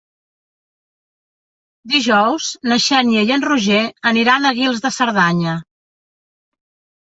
Dijous 1.93 2.47
na 2.71 2.79
Xènia 2.87 3.23
i 3.29 3.35
en 3.37 3.45
Roger 3.49 3.83
aniran 4.15 4.51
a 4.53 4.57
Guils 4.63 4.83
de 4.89 4.95
Cerdanya. 4.99 5.57